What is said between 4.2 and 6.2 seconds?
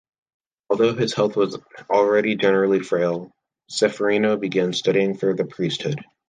began studying for the priesthood.